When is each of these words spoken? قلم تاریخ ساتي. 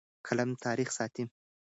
قلم 0.27 0.49
تاریخ 0.63 0.89
ساتي. 0.99 1.23